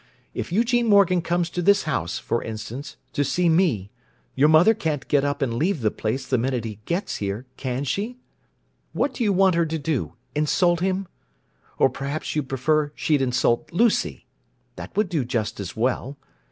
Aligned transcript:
If 0.33 0.51
Eugene 0.51 0.87
Morgan 0.87 1.21
comes 1.21 1.47
to 1.51 1.61
this 1.61 1.83
house, 1.83 2.17
for 2.17 2.43
instance, 2.43 2.95
to 3.13 3.23
see 3.23 3.49
me, 3.49 3.91
your 4.33 4.49
mother 4.49 4.73
can't 4.73 5.07
get 5.07 5.23
up 5.23 5.43
and 5.43 5.53
leave 5.53 5.81
the 5.81 5.91
place 5.91 6.25
the 6.25 6.39
minute 6.39 6.65
he 6.65 6.79
gets 6.85 7.17
here, 7.17 7.45
can 7.55 7.83
she? 7.83 8.17
What 8.93 9.13
do 9.13 9.23
you 9.23 9.31
want 9.31 9.53
her 9.53 9.65
to 9.67 9.77
do: 9.77 10.13
insult 10.33 10.79
him? 10.79 11.07
Or 11.77 11.87
perhaps 11.87 12.35
you'd 12.35 12.49
prefer 12.49 12.91
she'd 12.95 13.21
insult 13.21 13.71
Lucy? 13.71 14.25
That 14.75 14.97
would 14.97 15.07
do 15.07 15.23
just 15.23 15.59
as 15.59 15.77
well. 15.77 16.17